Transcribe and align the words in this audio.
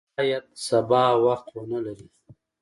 شاید 0.15 0.45
سبا 0.67 1.03
وخت 1.25 1.47
ونه 1.55 1.79
لرې! 1.85 2.07